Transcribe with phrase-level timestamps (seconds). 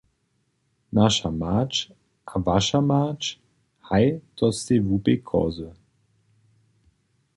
[0.99, 1.73] Naša mać
[2.33, 3.21] a waša mać,
[3.87, 5.69] haj to stej hłupej kozy.